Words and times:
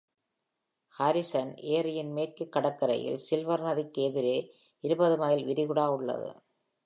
Harrison 0.95 1.55
ஏரியின் 1.71 2.11
மேற்குக் 2.11 2.51
கடற்கரையில் 2.51 3.17
சில்வர் 3.17 3.61
நதிக்கு 3.61 4.01
எதிரே 4.03 4.37
இருபது 4.83 5.17
மைல் 5.17 5.43
விரிகுடா 5.45 5.85
உள்ளது. 5.87 6.29